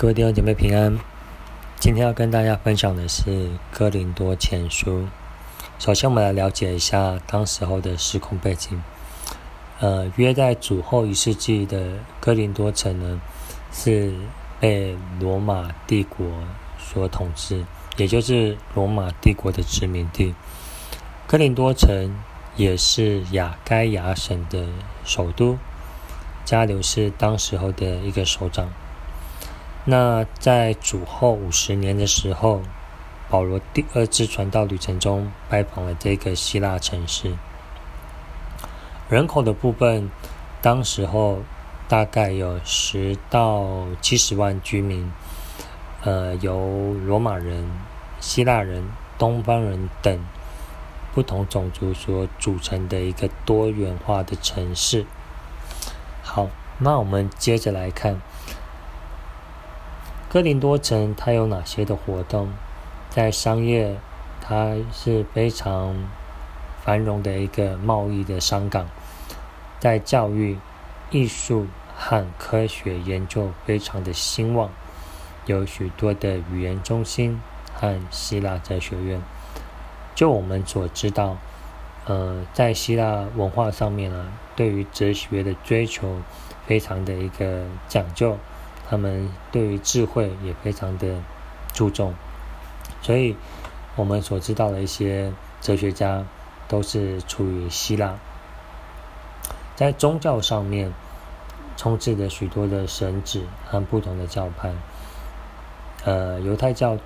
[0.00, 0.96] 各位弟兄姐妹平安。
[1.80, 3.30] 今天要跟大家分享的是
[3.72, 5.00] 《哥林多前书》。
[5.80, 8.80] 首先，我们来了解一下当时候的时空背景。
[9.80, 13.20] 呃，约在主后一世纪的哥林多城呢，
[13.72, 14.14] 是
[14.60, 16.24] 被罗马帝国
[16.78, 17.64] 所统治，
[17.96, 20.32] 也就是罗马帝国的殖民地。
[21.26, 22.14] 哥林多城
[22.54, 24.64] 也是亚该亚省的
[25.04, 25.58] 首都，
[26.44, 28.68] 加流是当时候的一个首长。
[29.90, 32.60] 那在主后五十年的时候，
[33.30, 37.32] 保罗第二次传道旅程中拜访了这个希腊城市。
[39.08, 40.10] 人口的部分，
[40.60, 41.38] 当时候
[41.88, 45.10] 大概有十到七十万居民，
[46.02, 47.66] 呃，由罗马人、
[48.20, 48.86] 希腊人、
[49.16, 50.20] 东方人等
[51.14, 55.06] 不同种族所组成的一个多元化的城市。
[56.22, 58.20] 好，那我们接着来看。
[60.30, 62.50] 哥林多城它有哪些的活动？
[63.08, 63.96] 在商业，
[64.42, 65.96] 它是非常
[66.84, 68.84] 繁荣的一个贸易的商港；
[69.80, 70.58] 在教育、
[71.10, 74.68] 艺术和科学研究非常的兴旺，
[75.46, 77.40] 有许多的语言中心
[77.72, 79.22] 和希腊哲学院。
[80.14, 81.38] 就我们所知道，
[82.04, 86.20] 呃，在希腊文化上面呢，对于哲学的追求
[86.66, 88.36] 非常的一个讲究。
[88.88, 91.16] 他们对于智慧也非常的
[91.74, 92.14] 注重，
[93.02, 93.36] 所以
[93.96, 96.24] 我们所知道的一些哲学家
[96.66, 98.14] 都是出于希腊。
[99.76, 100.92] 在宗教上面，
[101.76, 104.72] 充斥着许多的神旨和不同的教派。
[106.04, 106.96] 呃，犹太教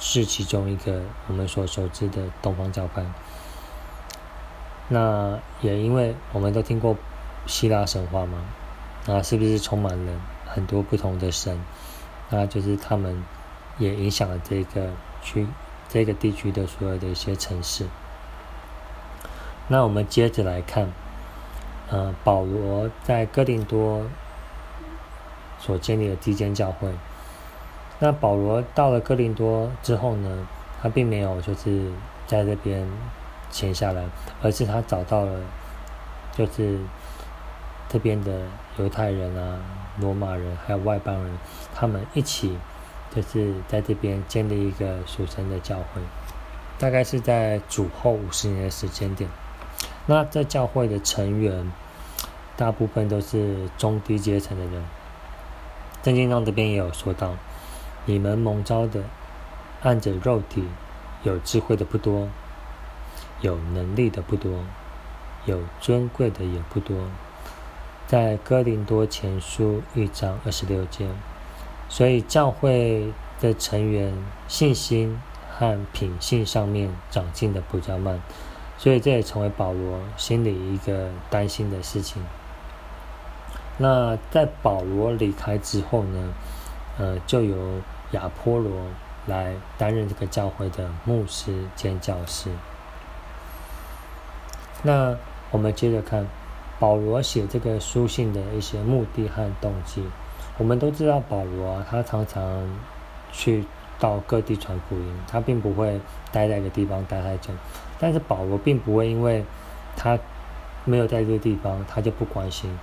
[0.00, 3.04] 是其中一个我们所熟知的东方教派。
[4.88, 6.96] 那也因为我们都听过
[7.46, 8.38] 希腊神话嘛，
[9.06, 10.12] 那是不是充满了？
[10.52, 11.58] 很多不同的神，
[12.28, 13.22] 那就是他们
[13.78, 14.90] 也影响了这个
[15.22, 15.46] 区、
[15.88, 17.86] 这个地区的所有的一些城市。
[19.68, 20.88] 那我们接着来看，
[21.88, 24.04] 呃，保罗在哥林多
[25.60, 26.92] 所建立的第一间教会。
[28.00, 30.48] 那保罗到了哥林多之后呢，
[30.82, 31.92] 他并没有就是
[32.26, 32.84] 在这边
[33.50, 34.02] 闲下来，
[34.42, 35.38] 而是他找到了
[36.32, 36.78] 就是
[37.88, 38.42] 这边的
[38.78, 39.60] 犹太人啊。
[40.00, 41.38] 罗马人还有外邦人，
[41.74, 42.56] 他们一起
[43.14, 46.00] 就是在这边建立一个属神的教会，
[46.78, 49.28] 大概是在主后五十年的时间点。
[50.06, 51.70] 那这教会的成员
[52.56, 54.84] 大部分都是中低阶层的人。
[56.02, 57.34] 圣经上这边也有说到，
[58.06, 59.02] 你们蒙召的，
[59.82, 60.64] 按着肉体
[61.22, 62.28] 有智慧的不多，
[63.40, 64.64] 有能力的不多，
[65.44, 66.96] 有尊贵的也不多。
[68.10, 71.06] 在哥林多前书一章二十六节，
[71.88, 74.12] 所以教会的成员
[74.48, 75.16] 信心
[75.56, 78.20] 和品性上面长进的比较慢，
[78.76, 82.20] 所以这也成为保罗心里一个担心的事情。
[83.78, 86.34] 那在保罗离开之后呢，
[86.98, 87.56] 呃，就由
[88.10, 88.72] 亚波罗
[89.26, 92.50] 来担任这个教会的牧师兼教师。
[94.82, 95.16] 那
[95.52, 96.26] 我们接着看。
[96.80, 100.02] 保罗写这个书信的一些目的和动机，
[100.56, 102.66] 我们都知道保罗啊，他常常
[103.30, 103.62] 去
[103.98, 106.00] 到各地传福音，他并不会
[106.32, 107.52] 待在一个地方待太久。
[107.98, 109.44] 但是保罗并不会因为
[109.94, 110.18] 他
[110.86, 112.74] 没有在这个地方，他就不关心，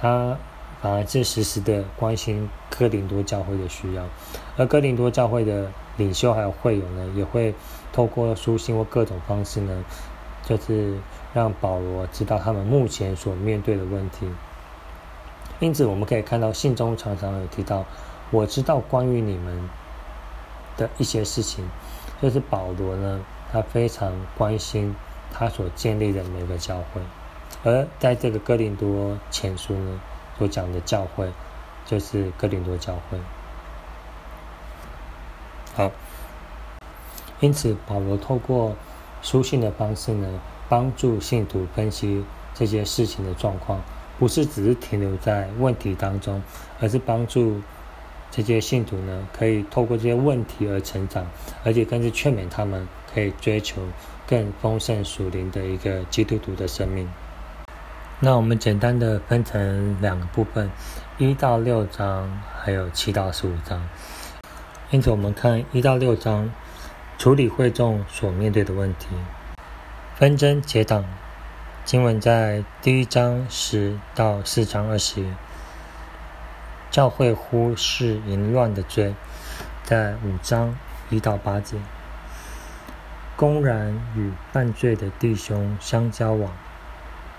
[0.00, 0.34] 他
[0.80, 4.02] 反而是时时的关心哥林多教会的需要，
[4.56, 7.54] 而哥林多教会的领袖还有会友呢，也会
[7.92, 9.84] 透过书信或各种方式呢。
[10.44, 10.98] 就是
[11.32, 14.28] 让保罗知道他们目前所面对的问题。
[15.60, 17.84] 因此，我们可以看到信中常常有提到，
[18.32, 19.70] 我知道关于你们
[20.76, 21.68] 的一些事情。
[22.20, 23.20] 就是保罗呢，
[23.52, 24.94] 他非常关心
[25.32, 27.00] 他所建立的每个教会。
[27.62, 30.00] 而在这个哥林多前书呢
[30.38, 31.30] 所讲的教会，
[31.86, 33.18] 就是哥林多教会。
[35.74, 35.90] 好，
[37.40, 38.74] 因此保罗透过。
[39.22, 40.28] 书信的方式呢，
[40.68, 43.80] 帮助信徒分析这些事情的状况，
[44.18, 46.42] 不是只是停留在问题当中，
[46.80, 47.60] 而是帮助
[48.30, 51.24] 这些信徒呢，可以透过这些问题而成长，
[51.64, 53.80] 而且更是劝勉他们可以追求
[54.26, 57.08] 更丰盛属灵的一个基督徒的生命。
[58.20, 60.70] 那我们简单的分成两个部分，
[61.18, 62.28] 一到六章，
[62.60, 63.80] 还有七到十五章。
[64.90, 66.50] 因此，我们看一到六章。
[67.22, 69.06] 处理会众所面对的问题，
[70.16, 71.04] 纷争结党。
[71.84, 75.24] 经文在第一章十到四章二十。
[76.90, 79.14] 教会忽视淫乱的罪，
[79.84, 80.76] 在五章
[81.10, 81.76] 一到八节，
[83.36, 86.50] 公然与犯罪的弟兄相交往，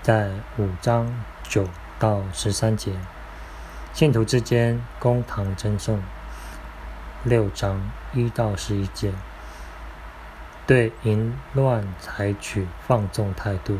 [0.00, 2.90] 在五章九到十三节，
[3.92, 6.02] 信徒之间公堂争讼，
[7.22, 7.78] 六章
[8.14, 9.12] 一到十一节，
[10.66, 13.76] 对淫乱采取放纵态度，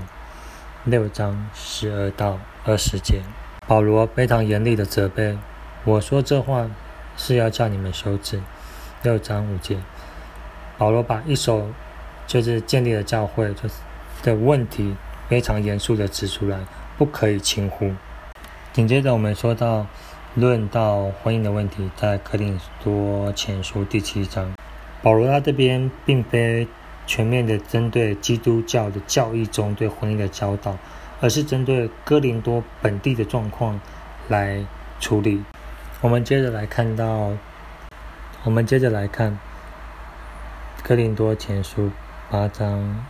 [0.85, 3.23] 六章十二到二十节，
[3.67, 5.39] 保罗非常严厉的责备。
[5.85, 6.69] 我说这话
[7.17, 8.43] 是要叫你们修治。
[9.03, 9.79] 六章五节，
[10.77, 11.71] 保罗把一手
[12.27, 13.75] 就是建立了教会就是
[14.23, 14.95] 的问题
[15.29, 16.59] 非常严肃的指出来，
[16.99, 17.93] 不可以轻忽。
[18.75, 19.87] 紧接着我们说到
[20.35, 24.53] 论到婚姻的问题，在克林多前书第七章，
[25.05, 26.67] 保罗他这边并非
[27.07, 30.79] 全面的针对基督教的教义中对婚姻的教导，
[31.21, 33.79] 而是针对哥林多本地的状况
[34.29, 34.65] 来
[35.01, 35.45] 处理。
[36.01, 37.33] 我们接着来看到，
[38.45, 39.33] 我们接着来看
[40.83, 41.89] 《哥林多前书》
[42.31, 43.05] 八章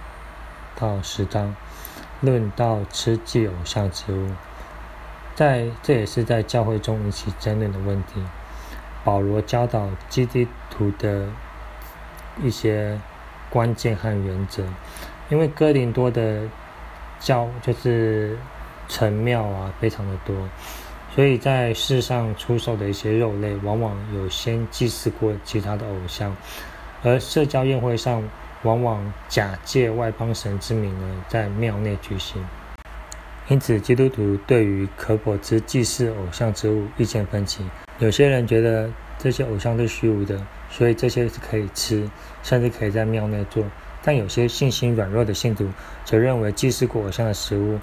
[0.74, 1.54] 到十章，
[2.20, 4.30] 论到吃祭偶像之物，
[5.36, 8.20] 在这也是在教会中引起争论的问题。
[9.04, 11.28] 保罗教导基督徒的
[12.42, 12.98] 一些
[13.50, 14.64] 关键和原则，
[15.28, 16.42] 因为哥林多的
[17.20, 18.36] 教就是
[18.88, 20.34] 城庙啊，非常的多。
[21.14, 26.36] 所以在世上出售的一些肉类，往往有先祭祀过其他的偶像，
[27.04, 28.22] 而社交宴会上，
[28.64, 32.44] 往往假借外邦神之名呢，在庙内举行。
[33.46, 37.64] 因此，基督徒对于可否之祭祀偶像之物意见分歧。
[38.00, 40.44] 有些人觉得这些偶像是虚无的，
[40.76, 42.10] 所以这些是可以吃，
[42.42, 43.62] 甚至可以在庙内做；
[44.02, 45.68] 但有些信心软弱的信徒
[46.04, 47.78] 则认为祭祀过偶像的食物，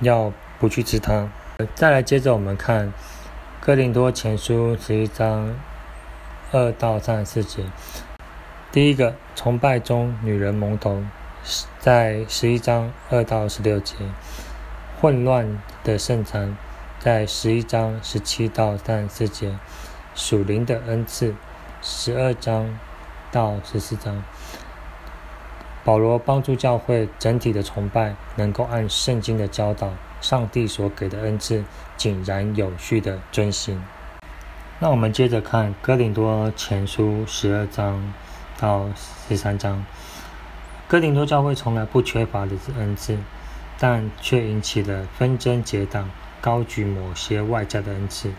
[0.00, 1.28] 要不去吃它。
[1.76, 2.88] 再来，接着我们看
[3.60, 5.54] 《哥林多前书》十一章
[6.50, 7.62] 二到三十四节。
[8.72, 11.00] 第一个，崇拜中女人蒙头，
[11.78, 13.94] 在十一章二到十六节；
[15.00, 16.56] 混乱的圣餐，
[16.98, 19.52] 在十一章十七到三十四节；
[20.16, 21.36] 属灵的恩赐，
[21.82, 22.78] 十二章
[23.30, 24.22] 到十四章。
[25.84, 29.90] 保罗帮助教会整体的崇拜能够按圣经的教导。
[30.20, 31.64] 上帝所给的恩赐
[31.96, 33.82] 井然有序的遵行。
[34.78, 38.12] 那我们接着看《哥林多前书》十二章
[38.58, 38.86] 到
[39.26, 39.82] 十三章。
[40.86, 43.16] 哥林多教会从来不缺乏的恩赐，
[43.78, 46.10] 但却引起了纷争结党，
[46.42, 48.30] 高举某些外在的恩赐。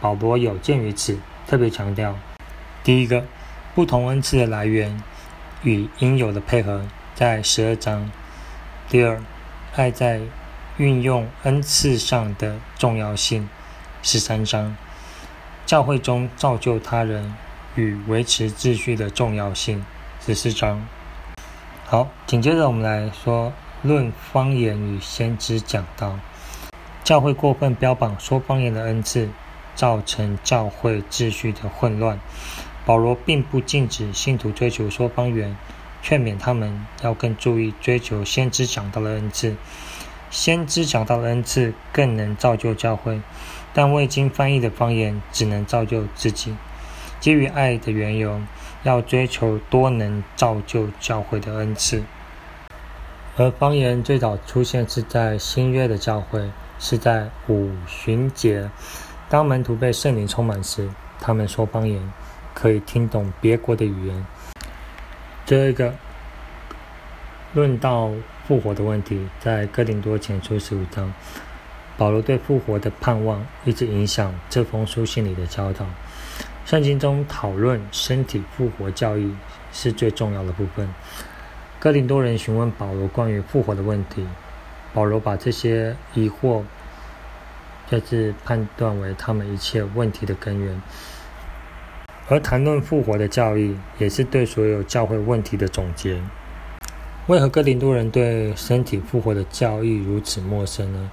[0.00, 2.16] 保罗有鉴于此，特别强调：
[2.86, 3.24] 第一个，
[3.74, 5.02] 不同恩赐的来源
[5.64, 6.86] 与应有的配合，
[7.16, 8.08] 在十二章；
[8.88, 9.20] 第二，
[9.74, 10.20] 爱在。
[10.78, 13.48] 运用恩赐上的重要性，
[14.02, 14.76] 十三章；
[15.64, 17.34] 教会中造就他人
[17.76, 19.82] 与维持秩序的重要性，
[20.20, 20.86] 十四章。
[21.86, 26.18] 好，紧接着我们来说论方言与先知讲道。
[27.02, 29.30] 教会过分标榜说方言的恩赐，
[29.74, 32.20] 造成教会秩序的混乱。
[32.86, 35.56] 保罗并不禁止信徒追求说方言，
[36.02, 39.56] 劝勉他们要更注意追求先知讲到的恩赐。
[40.30, 43.20] 先知讲到的恩赐更能造就教会，
[43.74, 46.54] 但未经翻译的方言只能造就自己。
[47.18, 48.40] 基于爱的缘由，
[48.84, 52.04] 要追求多能造就教会的恩赐。
[53.36, 58.70] 而方言最早出现是在新约的教会，是在五旬节，
[59.28, 60.88] 当门徒被圣灵充满时，
[61.20, 62.00] 他们说方言，
[62.56, 64.26] 可以听懂别国的语言。
[65.44, 65.94] 这个
[67.52, 68.10] 论到。
[68.46, 71.12] 复活的问题，在哥林多前书十五章，
[71.96, 75.84] 保罗对复活的盼望一直影响这封书信里的教导。
[76.64, 79.34] 圣经中讨论身体复活教义
[79.72, 80.88] 是最重要的部分。
[81.80, 84.24] 哥林多人询问保罗关于复活的问题，
[84.94, 86.62] 保罗把这些疑惑，
[87.90, 90.80] 就是判断为他们一切问题的根源。
[92.28, 96.20] 而谈论复活的教义，也是对所有教会问题的总结。
[97.28, 101.10] 为何哥林多人对身体复活的教义如此陌生呢？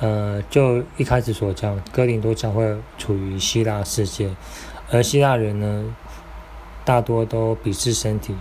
[0.00, 4.30] 呃，就一开始所讲，哥林多教会处于希腊世界，
[4.90, 5.94] 而希腊人呢，
[6.84, 8.34] 大多都鄙视身体，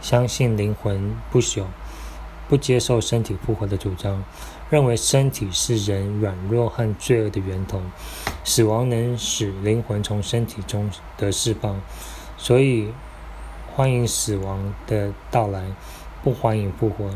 [0.00, 1.64] 相信灵魂不朽，
[2.48, 4.22] 不接受身体复活的主张，
[4.68, 7.80] 认为身体是人软弱和罪恶的源头，
[8.42, 11.80] 死亡能使灵魂从身体中得释放，
[12.36, 12.92] 所以
[13.74, 15.62] 欢迎死亡的到来。
[16.24, 17.08] 不欢迎复活，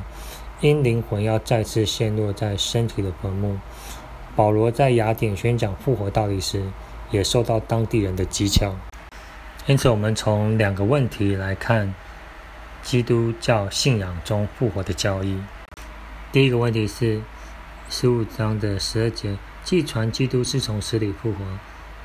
[0.61, 3.59] 因灵魂要再次陷落在身体的坟墓。
[4.37, 6.63] 保罗在雅典宣讲复活道理时，
[7.11, 8.73] 也受到当地人的讥诮。
[9.67, 11.93] 因此，我们从两个问题来看
[12.85, 15.43] 基督教信仰中复活的教义。
[16.31, 17.21] 第一个问题是
[17.93, 21.39] 十五章的十二节，既传基督是从死里复活，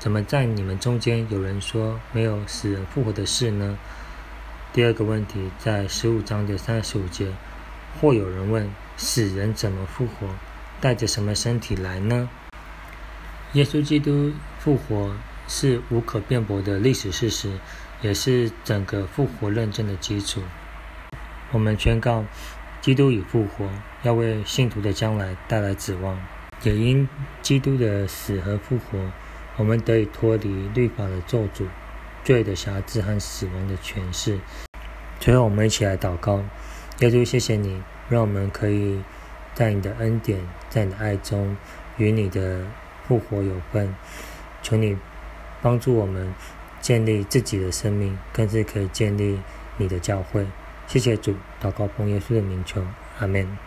[0.00, 3.78] 怎么在你们中间有人说没有死人复活的事呢？
[4.72, 7.32] 第二个问题在十五章的三十五节，
[8.00, 10.26] 或有人问：死人怎么复活？
[10.80, 12.28] 带着什么身体来呢？
[13.52, 15.14] 耶稣基督复活
[15.46, 17.60] 是无可辩驳的历史事实，
[18.02, 20.42] 也是整个复活论证的基础。
[21.52, 22.24] 我们宣告，
[22.82, 23.70] 基督已复活，
[24.06, 26.16] 要为信徒的将来带来指望。
[26.62, 27.08] 也因
[27.42, 28.98] 基督的死和复活，
[29.56, 31.66] 我们得以脱离律法的咒诅、
[32.22, 34.38] 罪的辖制和死亡的权势。
[35.18, 36.36] 最后，我们一起来祷告：
[37.00, 39.02] 耶稣，谢谢你，让我们可以。
[39.56, 41.56] 在你的恩典，在你的爱中，
[41.96, 42.60] 与你的
[43.08, 43.94] 复活有份。
[44.62, 44.94] 求你
[45.62, 46.30] 帮助我们
[46.82, 49.40] 建立自己的生命，更是可以建立
[49.78, 50.46] 你的教会。
[50.86, 52.84] 谢谢主，祷告奉耶稣的名求，
[53.18, 53.65] 阿门。